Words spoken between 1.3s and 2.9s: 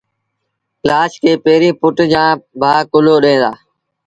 پيريݩ پُٽ جآݩ ڀآ